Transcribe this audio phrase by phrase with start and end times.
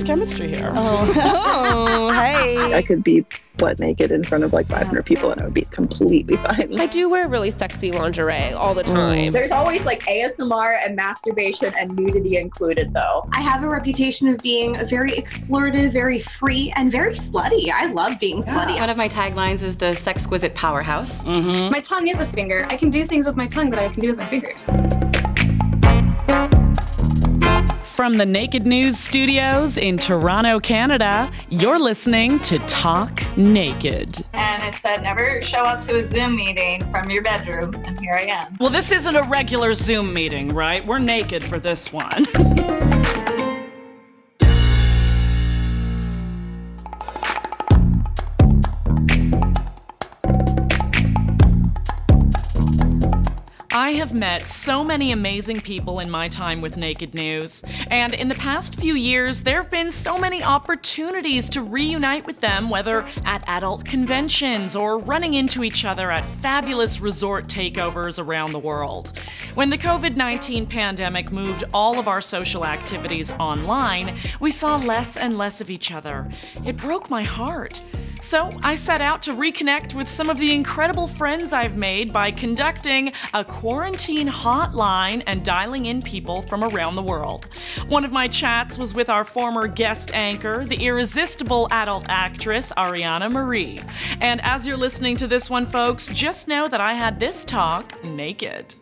[0.00, 0.72] there's chemistry here.
[0.74, 2.74] Oh, oh hey.
[2.74, 3.24] I could be
[3.56, 6.80] butt naked in front of like 500 people and I would be completely fine.
[6.80, 9.32] I do wear really sexy lingerie all the time.
[9.32, 13.28] There's always like ASMR and masturbation and nudity included, though.
[13.32, 17.70] I have a reputation of being very explorative, very free, and very slutty.
[17.70, 18.78] I love being slutty.
[18.80, 21.24] One of my taglines is the sexquisite powerhouse.
[21.24, 21.70] Mm-hmm.
[21.70, 22.66] My tongue is a finger.
[22.68, 24.70] I can do things with my tongue that I can do with my fingers.
[28.00, 34.24] From the Naked News studios in Toronto, Canada, you're listening to Talk Naked.
[34.32, 37.74] And it said, never show up to a Zoom meeting from your bedroom.
[37.84, 38.56] And here I am.
[38.58, 40.82] Well, this isn't a regular Zoom meeting, right?
[40.86, 42.26] We're naked for this one.
[53.90, 58.28] I have met so many amazing people in my time with Naked News, and in
[58.28, 63.04] the past few years, there have been so many opportunities to reunite with them, whether
[63.24, 69.18] at adult conventions or running into each other at fabulous resort takeovers around the world.
[69.56, 75.16] When the COVID 19 pandemic moved all of our social activities online, we saw less
[75.16, 76.30] and less of each other.
[76.64, 77.80] It broke my heart.
[78.20, 82.30] So I set out to reconnect with some of the incredible friends I've made by
[82.30, 87.48] conducting a quarantine hotline and dialing in people from around the world.
[87.88, 93.32] One of my chats was with our former guest anchor, the irresistible adult actress Ariana
[93.32, 93.80] Marie.
[94.20, 98.04] And as you're listening to this one, folks, just know that I had this talk
[98.04, 98.74] naked.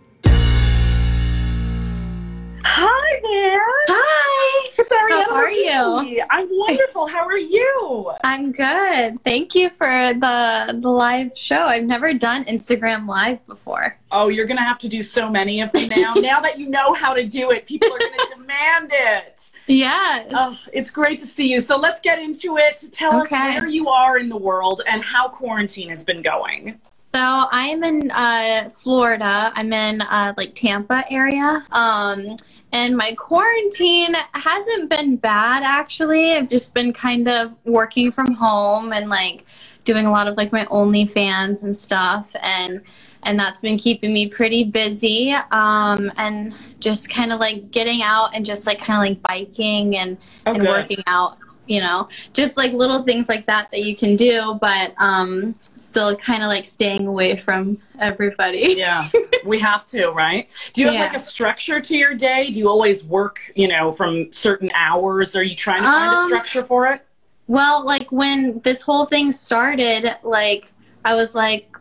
[2.70, 3.60] Hi there.
[3.88, 4.70] Hi.
[4.78, 5.24] It's Ariana.
[5.24, 6.22] How are you?
[6.28, 7.06] I'm wonderful.
[7.06, 8.12] How are you?
[8.24, 9.24] I'm good.
[9.24, 11.62] Thank you for the the live show.
[11.62, 13.96] I've never done Instagram live before.
[14.12, 16.12] Oh, you're gonna have to do so many of them now.
[16.16, 19.50] now that you know how to do it, people are gonna demand it.
[19.66, 20.30] Yes.
[20.34, 21.60] Oh, it's great to see you.
[21.60, 22.84] So let's get into it.
[22.92, 23.34] Tell Okay.
[23.36, 26.78] us where you are in the world and how quarantine has been going.
[27.14, 29.50] So I'm in uh, Florida.
[29.54, 31.64] I'm in uh, like Tampa area.
[31.72, 32.36] Um,
[32.72, 36.32] and my quarantine hasn't been bad actually.
[36.32, 39.46] I've just been kind of working from home and like
[39.84, 42.82] doing a lot of like my OnlyFans and stuff, and
[43.22, 45.32] and that's been keeping me pretty busy.
[45.50, 49.96] Um, and just kind of like getting out and just like kind of like biking
[49.96, 53.94] and Oh, and working out you know just like little things like that that you
[53.96, 59.08] can do but um still kind of like staying away from everybody Yeah,
[59.44, 60.48] we have to, right?
[60.72, 61.02] Do you have Yeah.
[61.02, 62.50] like a structure to your day?
[62.50, 65.34] Do you always work, you know, from certain hours?
[65.34, 67.04] Are you trying to find a Um, structure for it?
[67.46, 70.70] well like when this whole thing started like
[71.04, 71.78] i was like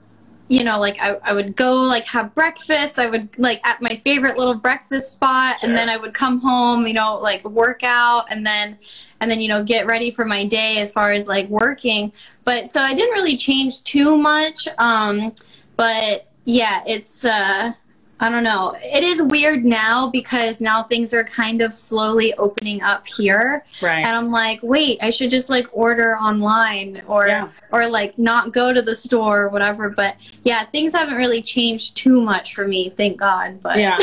[0.47, 3.97] you know like I, I would go like have breakfast i would like at my
[3.97, 5.67] favorite little breakfast spot Sure.
[5.67, 8.77] and then i would come home you know like work out and then
[9.21, 12.11] and then you know get ready for my day as far as like working
[12.43, 15.33] but so i didn't really change too much um
[15.75, 17.71] but yeah it's uh
[18.19, 22.81] i don't know it is weird now because now things are kind of slowly opening
[22.81, 24.05] up here Right.
[24.05, 27.51] and i'm like wait i should just like order online or Yeah.
[27.71, 31.95] or like not go to the store or whatever but yeah things haven't really changed
[31.97, 33.97] too much for me thank god but yeah.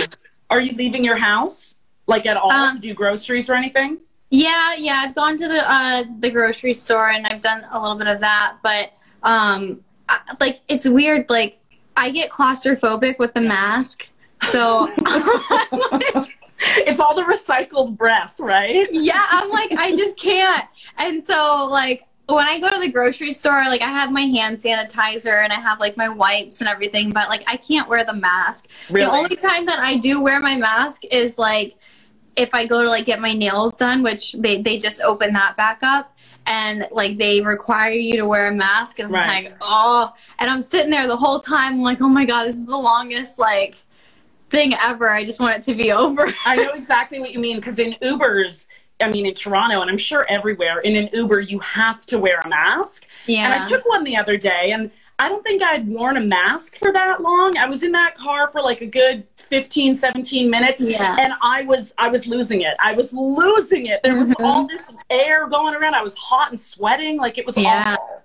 [0.51, 1.77] Are you leaving your house?
[2.07, 3.99] Like at all Um, to do groceries or anything?
[4.35, 7.97] Yeah, yeah, I've gone to the uh, the grocery store and I've done a little
[7.97, 11.31] bit of that, but um, I, like it's weird.
[11.31, 11.61] Like
[11.97, 14.09] I get claustrophobic with the mask,
[14.43, 14.89] so
[16.79, 18.89] It's all the recycled breath, right?
[18.91, 20.65] yeah, I'm like I just can't.
[20.99, 24.59] And so like when I go to the grocery store, like I have my hand
[24.59, 28.15] sanitizer and I have like my wipes and everything, but like I can't wear the
[28.15, 28.67] mask.
[28.91, 29.07] Really?
[29.07, 31.77] The only time that I do wear my mask is like
[32.37, 35.57] if I go to like get my nails done, which they, they just open that
[35.57, 39.45] back up and like they require you to wear a mask and I'm Right.
[39.45, 42.57] like, oh and I'm sitting there the whole time I'm like, oh my god, this
[42.57, 43.77] is the longest like
[44.51, 45.09] thing ever.
[45.11, 46.27] I just want it to be over.
[46.47, 48.67] I know exactly what you mean because in Ubers,
[49.01, 52.41] I mean in Toronto and I'm sure everywhere, in an Uber you have to wear
[52.45, 53.07] a mask.
[53.27, 53.53] yeah.
[53.53, 56.77] And I took one the other day and I don't think I'd worn a mask
[56.79, 57.57] for that long.
[57.57, 61.17] I was in that car for like a good 15, 17 minutes Yeah.
[61.21, 62.75] and I was I was losing it.
[62.81, 64.01] I was losing it.
[64.03, 64.45] There was Mhm.
[64.45, 65.95] all this air going around.
[65.95, 67.95] I was hot and sweating like it was Yeah.
[67.97, 68.23] awful.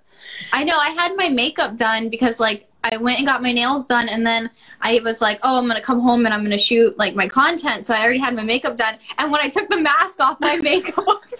[0.52, 0.76] I know.
[0.78, 4.26] I had my makeup done because like I went and got my nails done, and
[4.26, 4.48] then
[4.80, 7.84] I was like, "Oh, I'm gonna come home and I'm gonna shoot like my content."
[7.86, 10.56] So I already had my makeup done, and when I took the mask off, my
[10.62, 11.34] makeup was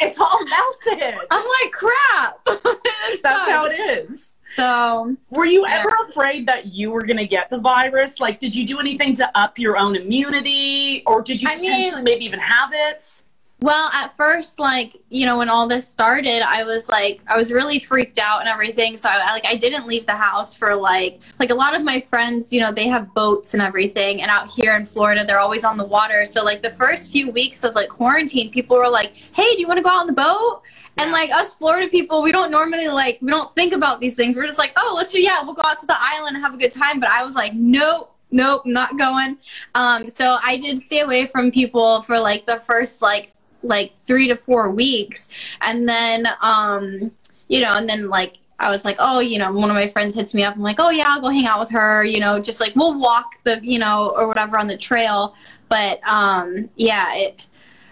[0.00, 1.14] It's all melted.
[1.30, 2.38] I'm like, "Crap!"
[3.22, 4.32] That's how it is.
[4.58, 5.78] So Were you Yeah.
[5.78, 8.18] ever afraid that you were going to get the virus?
[8.18, 11.64] Like, did you do anything to up your own immunity, or did you I mean-
[11.70, 13.22] potentially maybe even have it?
[13.60, 17.52] Well, at first, like you know, when all this started, I was like, I was
[17.52, 18.96] really freaked out and everything.
[18.96, 21.98] So I like, I didn't leave the house for like, like a lot of my
[22.00, 25.64] friends, you know, they have boats and everything, and out here in Florida, they're always
[25.64, 26.24] on the water.
[26.24, 29.66] So like the first few weeks of like quarantine, people were like, "Hey, do you
[29.68, 30.62] want to go out on the boat?"
[30.98, 34.36] And like us Florida people, we don't normally like we don't think about these things.
[34.36, 36.54] We're just like, "Oh, let's just yeah, we'll go out to the island and have
[36.54, 39.38] a good time." But I was like, "Nope." Nope, not going.
[39.74, 44.28] Um, so I did stay away from people for like the first like like three
[44.28, 45.30] to four weeks
[45.62, 47.10] and then um
[47.48, 50.16] you know and then like I was like, oh, you know, one of my friends
[50.16, 50.56] hits me up.
[50.56, 52.04] I'm like, oh yeah, I'll go hang out with her.
[52.04, 55.36] You know, just like we'll walk the, you know, or whatever on the trail.
[55.68, 57.40] But um, yeah, it,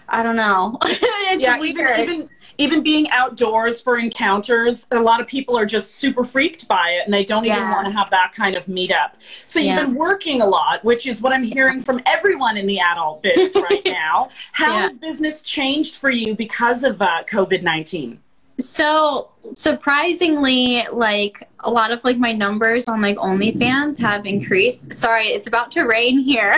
[0.09, 0.77] I don't know.
[0.83, 1.99] it's yeah, weird.
[1.99, 6.67] Even, even even being outdoors for encounters, a lot of people are just super freaked
[6.67, 9.11] by it and they don't even want to have that kind of meetup.
[9.45, 12.79] So you've been working a lot, which is what I'm hearing from everyone in the
[12.79, 14.29] adult biz right now.
[14.53, 14.81] How Yeah.
[14.81, 18.19] has business changed for you because of uh, COVID 19?
[18.59, 24.93] So surprisingly, like a lot of like my numbers on like OnlyFans have increased.
[24.93, 26.55] Sorry, it's about to rain here.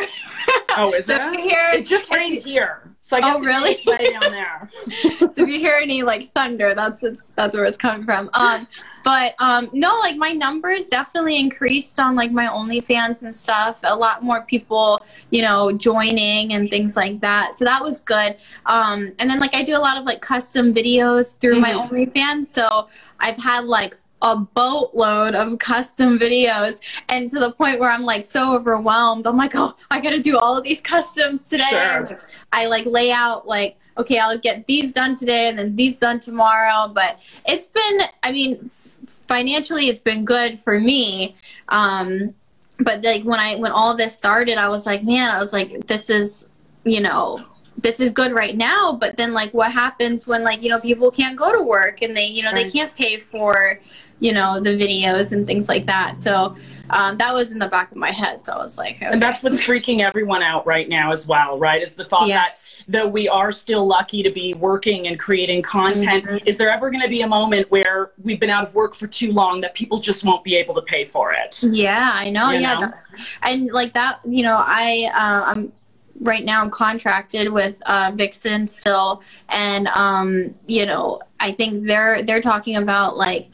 [0.78, 1.40] Oh, is So it?
[1.40, 2.84] you it just rained here.
[3.10, 3.76] So I guess Oh, really?
[4.12, 4.70] down there.
[5.02, 8.30] so if you hear any like thunder, that's it's, that's where it's coming from.
[8.36, 8.68] Um,
[9.04, 13.80] but um, no, like my numbers definitely increased on like my OnlyFans and stuff.
[13.84, 15.02] A lot more people,
[15.32, 17.58] you know, joining and things like that.
[17.58, 18.38] So that was good.
[18.68, 21.90] Um, and then like I do a lot of like custom videos through my Mhm.
[21.90, 22.46] OnlyFans.
[22.50, 22.90] So
[23.20, 28.26] I've had like a boatload of custom videos and to the point where I'm like
[28.26, 29.26] so overwhelmed.
[29.26, 31.64] I'm like, oh, I gotta do all of these customs today.
[31.70, 32.20] Sure.
[32.52, 36.20] I like lay out like, okay, I'll get these done today and then these done
[36.20, 36.92] tomorrow.
[36.94, 38.70] But it's been, I mean,
[39.08, 41.36] financially, it's been good for me.
[41.70, 42.34] Um,
[42.80, 45.86] but like when I when all this started, I was like, man, I was like,
[45.88, 46.48] this is,
[46.86, 47.46] you know,
[47.78, 48.94] this is good right now.
[48.94, 52.16] But then like, what happens when like you know people can't go to work and
[52.16, 53.80] they you know they can't pay for,
[54.20, 56.20] you know, the videos and things like that.
[56.20, 56.56] So.
[56.92, 59.06] Um, that was in the back of my head, so I was like, okay.
[59.06, 61.80] And that's what's freaking everyone out right now as well, right?
[61.84, 62.38] Is the thought Yeah.
[62.38, 62.58] that
[62.88, 66.48] though we are still lucky to be working and creating content, Mhm.
[66.48, 69.06] is there ever going to be a moment where we've been out of work for
[69.06, 71.62] too long that people just won't be able to pay for it?
[71.62, 72.50] Yeah, I know.
[72.50, 72.92] You yeah, know?
[73.44, 75.72] and like that, you know, I uh, I'm
[76.22, 82.24] right now I'm contracted with uh, Vixen still, and um, you know, I think they're
[82.24, 83.48] they're talking about like,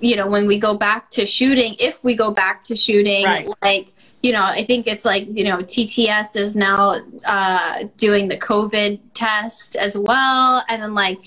[0.00, 3.48] you know, when we go back to shooting, if we go back to shooting, Right.
[3.62, 3.92] like.
[4.22, 9.00] You know, I think it's like, you know, TTS is now uh, doing the COVID
[9.14, 10.62] test as well.
[10.68, 11.18] And then, like,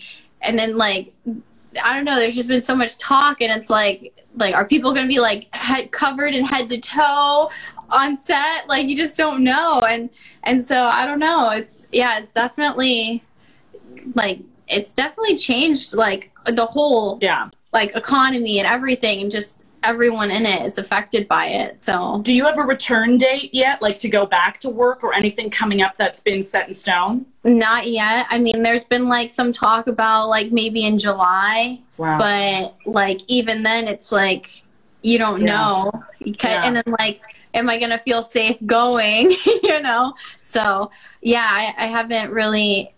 [0.44, 1.12] and then, like,
[1.84, 2.18] I don't know.
[2.18, 5.20] There's just been so much talk, and it's like, like, are people going to be
[5.20, 7.50] like head covered in head to toe
[7.90, 8.68] on set?
[8.68, 10.12] Like, you just don't know, and
[10.44, 11.50] and so I don't know.
[11.50, 13.24] It's yeah, it's definitely
[14.14, 17.50] like it's definitely changed like the whole Yeah.
[17.74, 21.82] Like economy and everything, and just everyone in it is affected by it.
[21.82, 25.14] So Do you have a return date yet, like to go back to work or
[25.14, 27.26] anything coming up that's been set in stone?
[27.44, 28.26] not yet.
[28.30, 31.80] I mean, there's been like some talk about like maybe in July.
[31.98, 32.18] Wow.
[32.18, 34.64] but like even then it's like
[35.04, 35.46] you don't Yeah.
[35.54, 35.92] know
[36.24, 36.64] because, Yeah.
[36.66, 37.22] and then like
[37.54, 40.90] am i gonna feel safe going you know so
[41.22, 42.92] yeah I, I haven't really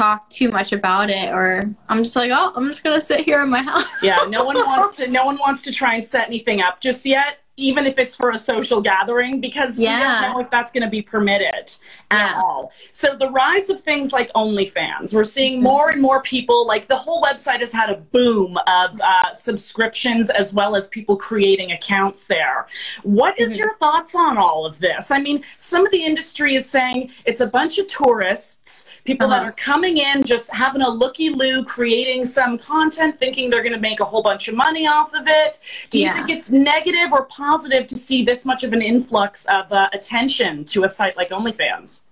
[0.00, 3.42] talked too much about it or i'm just like oh i'm just gonna sit here
[3.42, 3.84] in my house.
[4.02, 7.04] Yeah, no one wants to no one wants to try and set anything up just
[7.04, 10.82] yet, even if it's for a social gathering, because we don't know if that's going
[10.82, 11.70] to be permitted
[12.10, 12.40] at Yeah.
[12.42, 12.72] all.
[12.90, 15.62] So the rise of things like OnlyFans, we're seeing Mm-hmm.
[15.62, 16.66] more and more people.
[16.66, 21.16] Like the whole website has had a boom of uh, subscriptions as well as people
[21.16, 22.66] creating accounts there.
[23.02, 23.58] What is Mhm.
[23.58, 25.10] your thoughts on all of this?
[25.10, 29.40] I mean, some of the industry is saying it's a bunch of tourists, people that
[29.40, 29.48] Uh-huh.
[29.48, 33.86] are coming in just having a looky loo, creating some content, thinking they're going to
[33.90, 35.58] make a whole bunch of money off of it.
[35.90, 36.16] Do you Yeah.
[36.16, 40.64] think it's negative or positive to see this much of an influx of uh, attention
[40.66, 42.02] to a site like OnlyFans?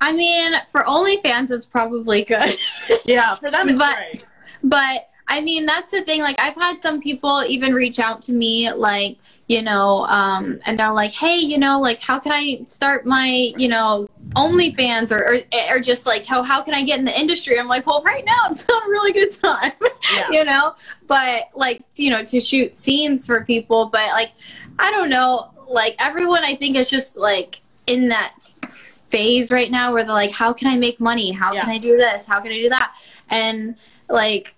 [0.00, 2.56] i mean for onlyfans it's probably good
[3.04, 4.26] Yeah, for them it's But- great.
[4.64, 6.20] But I mean, that's the thing.
[6.20, 9.16] Like, I've had some people even reach out to me, like,
[9.48, 13.52] you know, um, and they're like, hey, you know, like, how can I start my,
[13.56, 17.18] you know, OnlyFans or, or, or just like, how, how can I get in the
[17.18, 17.58] industry?
[17.58, 19.72] I'm like, well, right now it's not a really good time,
[20.14, 20.30] Yeah.
[20.30, 20.74] you know?
[21.06, 23.86] But, like, you know, to shoot scenes for people.
[23.86, 24.32] But, like,
[24.78, 25.50] I don't know.
[25.68, 28.36] Like, everyone, I think, is just, like, in that
[28.70, 31.30] phase right now where they're like, how can I make money?
[31.32, 32.26] How can I do this?
[32.26, 32.94] How can I do that?
[33.30, 33.76] And,
[34.08, 34.54] like,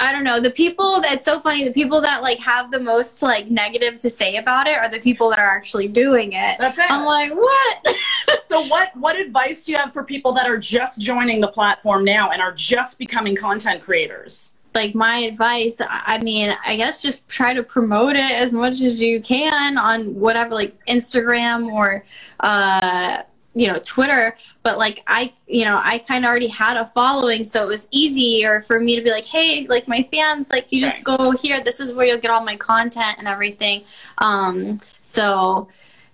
[0.00, 0.38] I don't know.
[0.40, 1.64] The people that's so funny.
[1.64, 5.00] The people that like have the most like negative to say about it are the
[5.00, 6.56] people that are actually doing it.
[6.58, 6.86] That's it.
[6.88, 7.96] I'm like, what?
[8.50, 12.04] so what what advice do you have for people that are just joining the platform
[12.04, 14.52] now and are just becoming content creators?
[14.78, 19.00] Like my advice i mean i guess just try to promote it as much as
[19.00, 22.04] you can on whatever like instagram or
[22.40, 23.22] uh
[23.54, 24.36] you know twitter.
[24.62, 27.88] But like i you know i kind of already had a following so it was
[27.90, 31.60] easier for me to be like hey like my fans like you just go here.
[31.60, 33.82] This is where you'll get all my content and everything.
[34.18, 35.68] Um so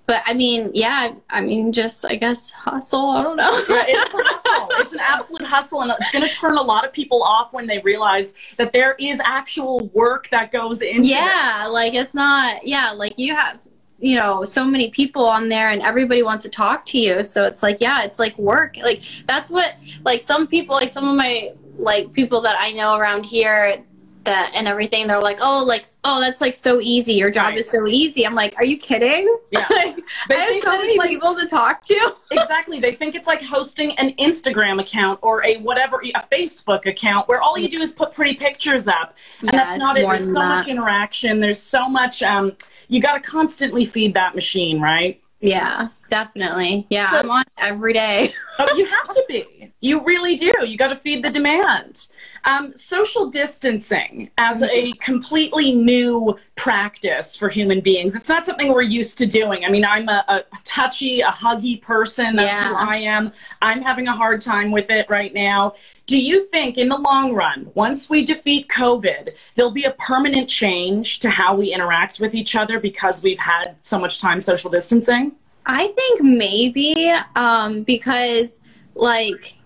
[0.06, 3.10] but I mean, yeah, I mean, just I guess hustle.
[3.10, 3.50] I don't know.
[3.68, 4.68] yeah, it's a hustle.
[4.80, 7.66] It's an absolute hustle, and it's going to turn a lot of people off when
[7.66, 11.02] they realize that there is actual work that goes into.
[11.02, 11.06] It.
[11.06, 11.72] Yeah, this.
[11.72, 12.66] like it's not.
[12.66, 13.60] Yeah, like you have
[13.98, 17.44] you know so many people on there and everybody wants to talk to you so
[17.44, 21.14] it's like yeah it's like work like that's what like some people like some of
[21.16, 23.82] my like people that i know around here
[24.24, 27.58] that and everything they're like oh like oh that's like so easy your job Right.
[27.58, 29.66] is so easy i'm like are you kidding Yeah.
[29.70, 29.98] like,
[30.30, 32.80] i have so many like- people to talk to exactly.
[32.80, 37.40] They think it's like hosting an Instagram account or a whatever, a Facebook account where
[37.40, 39.16] all you do is put pretty pictures up.
[39.40, 40.04] And Yeah, that's not it.
[40.06, 40.70] There's so much that.
[40.70, 41.38] interaction.
[41.40, 42.56] There's so much, um,
[42.88, 45.20] you got to constantly feed that machine, right?
[45.40, 49.44] yeah definitely yeah So- i'm on every day oh, you have to be.
[49.84, 50.50] You really do.
[50.66, 52.08] You got to feed the demand.
[52.46, 58.16] Um, social distancing as a completely new practice for human beings.
[58.16, 59.66] It's not something we're used to doing.
[59.66, 62.34] I mean, I'm a, a touchy, a huggy person.
[62.36, 62.76] That's who Yeah.
[62.78, 63.30] I am.
[63.60, 65.74] I'm having a hard time with it right now.
[66.06, 70.48] Do you think, in the long run, once we defeat COVID, there'll be a permanent
[70.48, 74.70] change to how we interact with each other because we've had so much time social
[74.70, 75.32] distancing?
[75.66, 78.62] I think maybe um, because
[78.94, 79.56] like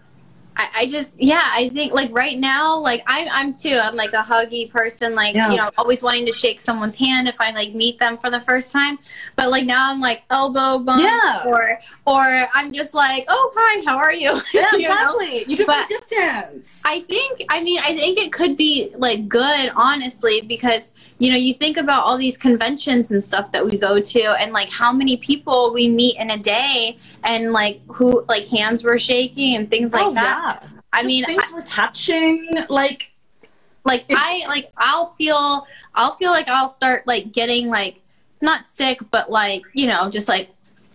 [0.61, 4.13] I, I just yeah I think like right now like I'm I'm too I'm like
[4.13, 5.51] a huggy person like Yeah.
[5.51, 8.41] you know always wanting to shake someone's hand if I like meet them for the
[8.41, 8.99] first time
[9.37, 11.45] but like now I'm like elbow bump Yeah.
[11.47, 12.25] or or
[12.55, 14.95] I'm just like oh hi how are you Yeah, You know?
[14.95, 15.45] exactly.
[15.47, 16.83] You do But- distance.
[16.85, 21.37] I think I mean I think it could be like good honestly because you know
[21.37, 24.93] you think about all these conventions and stuff that we go to and like how
[24.93, 29.69] many people we meet in a day and like who like hands were shaking and
[29.71, 30.61] things like oh, that.
[30.63, 30.69] yeah.
[30.93, 33.13] I Just mean things we're touching, like
[33.85, 38.01] like I like I'll feel I'll feel like I'll start like getting like
[38.41, 40.51] not sick but like you know just like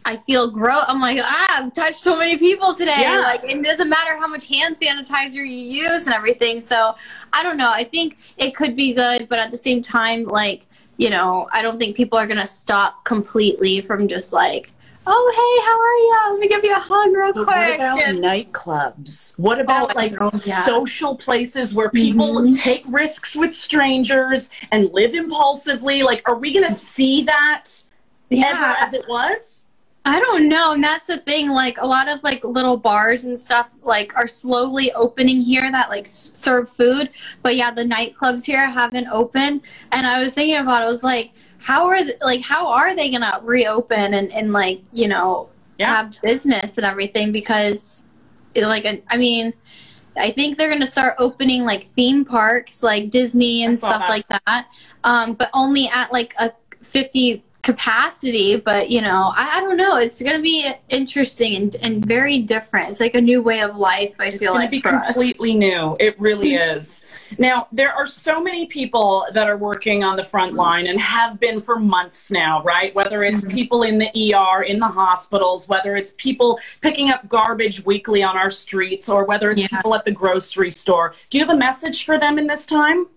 [0.06, 0.84] I feel gross.
[0.88, 2.98] I'm like ah I've touched so many people today.
[3.00, 3.20] Yeah.
[3.20, 6.60] Like it doesn't matter how much hand sanitizer you use and everything.
[6.60, 6.96] So
[7.32, 7.72] I don't know.
[7.72, 10.66] I think it could be good, but at the same time, like
[10.98, 14.72] you know, I don't think people are gonna stop completely from just like.
[15.06, 16.32] Oh hey, how are you?
[16.34, 17.56] Let me give you a hug real But quick.
[17.58, 19.38] what about And- nightclubs?
[19.38, 20.64] What about Oh, like know, yeah.
[20.66, 22.58] social places where people Mhm.
[22.58, 26.04] take risks with strangers and live impulsively?
[26.04, 27.66] Like, are we going to see that
[28.32, 29.66] ever as it was?
[30.06, 31.48] I don't know, and that's the thing.
[31.50, 35.90] Like a lot of like little bars and stuff like are slowly opening here that
[35.90, 37.10] like s- serve food,
[37.42, 39.62] but yeah, the nightclubs here haven't opened.
[39.94, 42.94] And I was thinking about, it, I was like, how are th- like how are
[42.96, 45.48] they gonna reopen and and like you know
[45.80, 45.96] Yeah.
[45.96, 48.04] have business and everything because
[48.56, 49.54] it, like I mean.
[50.16, 54.10] I think they're going to start opening like theme parks, like Disney and stuff that.
[54.10, 54.68] like that,
[55.04, 56.52] um, but only at like a
[56.84, 58.58] 50 capacity.
[58.58, 59.98] But you know, I, I don't know.
[59.98, 62.90] It's going to be interesting and, and very different.
[62.90, 64.16] It's like a new way of life.
[64.20, 64.34] I feel like.
[64.34, 65.06] It's feel going like to be for us.
[65.08, 65.98] completely new.
[66.00, 67.04] It really is.
[67.40, 71.40] Now, there are so many people that are working on the front line and have
[71.40, 72.94] been for months now, right?
[72.94, 73.50] Whether it's Mm-hmm.
[73.58, 78.38] people in the ER, in the hospitals, whether it's people picking up garbage weekly on
[78.38, 79.70] our streets, or whether it's Yeah.
[79.70, 81.14] people at the grocery store.
[81.30, 83.08] Do you have a message for them in this time?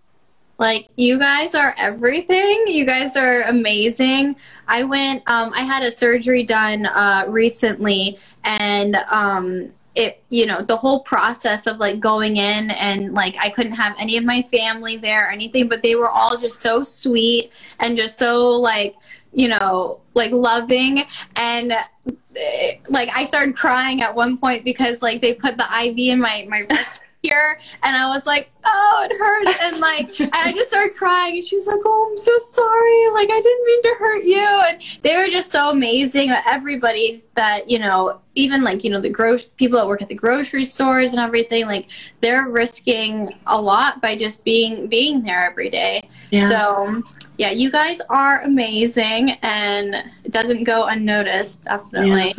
[0.58, 2.64] Like you guys are everything.
[2.66, 4.36] You guys are amazing.
[4.66, 10.62] I went um I had a surgery done uh recently and um it you know
[10.62, 14.42] the whole process of like going in and like I couldn't have any of my
[14.42, 18.94] family there or anything but they were all just so sweet and just so like
[19.32, 25.20] you know like loving and eh, like I started crying at one point because like
[25.22, 29.16] they put the IV in my my wrist here and I was like, oh, it
[29.16, 29.58] hurts.
[29.62, 33.10] And like, and I just started crying and she was like, oh, I'm so sorry.
[33.12, 34.62] Like, I didn't mean to hurt you.
[34.68, 36.30] And they were just so amazing.
[36.30, 40.08] Uh, everybody that, you know, even like, you know, the gross people that work at
[40.08, 41.88] the grocery stores and everything, like
[42.20, 46.08] they're risking a lot by just being, being there every day.
[46.30, 46.48] Yeah.
[46.48, 47.02] So
[47.38, 49.94] yeah, you guys are amazing and
[50.24, 52.34] it doesn't go unnoticed, definitely.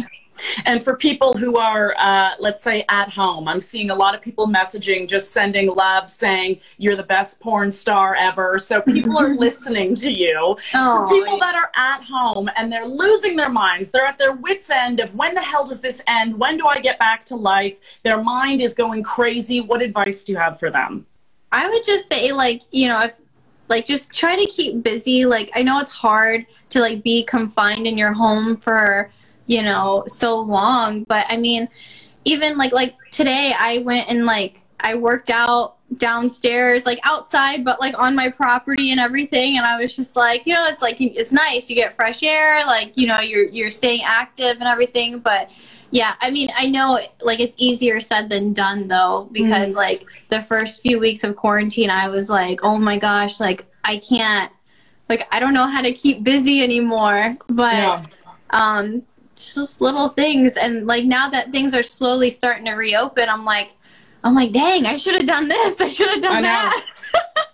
[0.65, 4.21] And for people who are, uh, let's say, at home, I'm seeing a lot of
[4.21, 8.59] people messaging, just sending love, saying you're the best porn star ever.
[8.59, 10.57] So people are listening to you.
[10.73, 14.33] Oh, for people that are at home and they're losing their minds, they're at their
[14.33, 16.37] wits' end of when the hell does this end?
[16.37, 17.79] When do I get back to life?
[18.03, 19.61] Their mind is going crazy.
[19.61, 21.05] What advice do you have for them?
[21.51, 23.13] I would just say, like, you know, if
[23.69, 25.25] like just try to keep busy.
[25.25, 29.11] Like, I know it's hard to like be confined in your home for
[29.47, 31.67] you know so long, but I mean,
[32.25, 37.79] even like like today, I went and like I worked out downstairs like outside but
[37.79, 40.99] like on my property and everything and I was just like you know it's like
[40.99, 45.19] it's nice you get fresh air like you know you're you're staying active and everything
[45.19, 45.49] but
[45.91, 49.77] yeah, I mean, I know like it's easier said than done though, because mm-hmm.
[49.77, 53.97] like the first few weeks of quarantine, I was like, oh my gosh, like I
[53.97, 54.51] can't,
[55.07, 57.37] like I don't know how to keep busy anymore.
[57.47, 58.03] But yeah.
[58.49, 59.03] um,
[59.37, 63.75] just little things, and like now that things are slowly starting to reopen, I'm like,
[64.23, 66.85] I'm like, dang, I should have done this, I should have done that.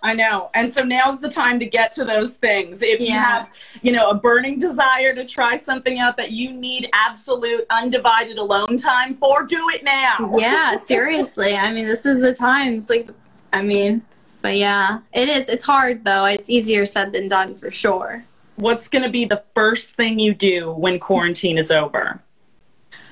[0.02, 0.50] I know.
[0.54, 2.82] And so now's the time to get to those things.
[2.82, 3.06] If yeah.
[3.06, 3.48] you have,
[3.82, 8.76] you know, a burning desire to try something out that you need absolute undivided alone
[8.76, 10.32] time for, do it now.
[10.44, 11.54] Yeah, seriously.
[11.54, 13.08] I mean, this is the times like
[13.52, 14.02] I mean,
[14.42, 15.48] but yeah, it is.
[15.48, 16.26] It's hard though.
[16.26, 18.24] It's easier said than done for sure.
[18.56, 22.20] What's going to be the first thing you do when quarantine is over?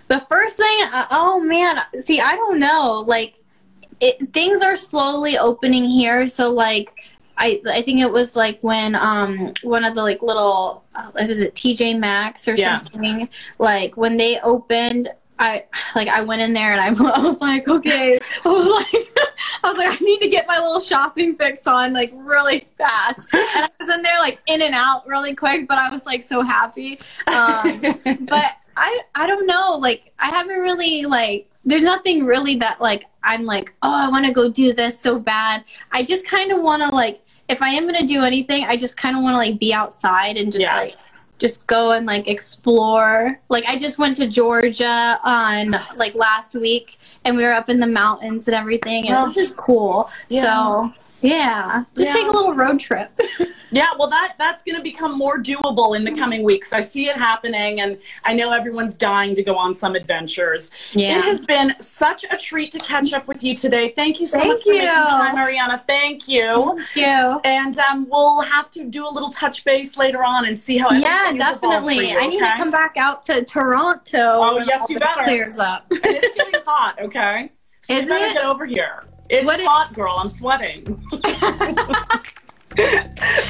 [0.09, 3.05] The first thing, uh, oh man, see, I don't know.
[3.07, 3.35] Like
[4.01, 6.27] it, things are slowly opening here.
[6.27, 6.93] So like,
[7.39, 11.41] I I think it was like when um one of the like little uh, was
[11.41, 12.83] it TJ Maxx or yeah.
[12.83, 15.09] something like when they opened.
[15.39, 19.09] I like I went in there and I, I was like okay I was like
[19.65, 23.21] I was like I need to get my little shopping fix on like really fast
[23.33, 26.23] and I was in there like in and out really quick but I was like
[26.23, 27.81] so happy um,
[28.21, 33.07] but I I don't know like I haven't really like there's nothing really that like
[33.25, 35.65] I'm like, oh, I want to go do this so bad.
[35.93, 38.97] I just kind of want to like, if I am gonna do anything, I just
[38.97, 40.77] kind of want to like be outside and just yeah.
[40.77, 40.97] like
[41.43, 43.39] just go and like explore.
[43.49, 47.81] Like I just went to Georgia on like last week and we were up in
[47.81, 49.41] the mountains and everything and it was oh.
[49.41, 50.11] just cool.
[50.29, 50.43] Yeah.
[50.43, 52.13] So yeah, just yeah.
[52.13, 53.11] take a little road trip.
[53.71, 56.73] yeah, well, that that's going to become more doable in the coming weeks.
[56.73, 60.71] I see it happening, and I know everyone's dying to go on some adventures.
[60.93, 61.19] Yeah.
[61.19, 63.93] It has been such a treat to catch up with you today.
[63.95, 64.73] Thank you so Thank much you.
[64.73, 65.87] for making time, Ariana.
[65.87, 66.79] Thank you.
[66.93, 67.41] Thank you.
[67.45, 70.91] And um, we'll have to do a little touch base later on and see how.
[70.93, 72.11] Yeah, definitely.
[72.11, 74.19] You, I need to come back out to Toronto.
[74.19, 75.25] Oh yes, you better.
[75.25, 75.87] Clears up.
[75.91, 77.01] it's getting hot.
[77.01, 77.53] Okay.
[77.85, 78.35] So Is you better it?
[78.35, 79.03] get over here.
[79.33, 80.15] It's what hot, it- girl.
[80.19, 80.85] I'm sweating.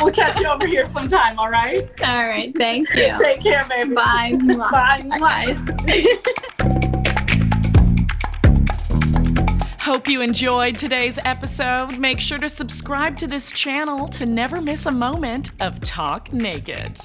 [0.00, 1.88] we'll catch you over here sometime, all right?
[2.04, 2.56] All right.
[2.56, 3.12] Thank you.
[3.22, 3.92] Take care, baby.
[3.92, 4.38] Bye.
[4.70, 5.04] Bye.
[5.08, 5.58] Bye, guys.
[9.80, 11.98] Hope you enjoyed today's episode.
[11.98, 17.00] Make sure to subscribe to this channel to never miss a moment of Talk Naked.